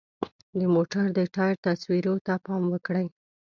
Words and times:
د 0.59 0.61
موټر 0.75 1.05
د 1.17 1.19
ټایر 1.35 1.55
تصویرو 1.65 2.13
ته 2.25 2.33
پام 2.45 2.63
وکړئ. 2.73 3.07